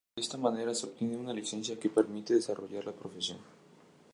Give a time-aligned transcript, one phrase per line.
[0.15, 3.37] De esta manera se obtiene una licencia que permite desarrollar la profesión.